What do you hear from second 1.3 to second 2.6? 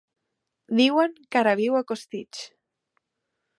que ara viu a Costitx.